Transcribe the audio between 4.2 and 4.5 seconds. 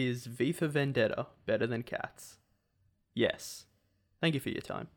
you for